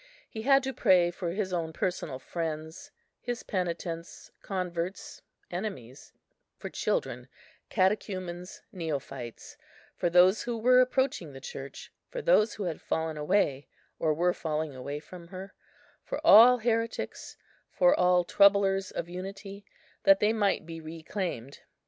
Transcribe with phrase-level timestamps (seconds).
[0.27, 2.89] He had to pray for his own personal friends,
[3.21, 6.11] his penitents, converts, enemies;
[6.57, 7.27] for children,
[7.69, 9.57] catechumens, neophytes;
[9.95, 13.67] for those who were approaching the Church, for those who had fallen away,
[13.99, 15.53] or were falling away from her;
[16.03, 17.37] for all heretics,
[17.69, 19.63] for all troublers of unity,
[20.01, 21.59] that they might be reclaimed.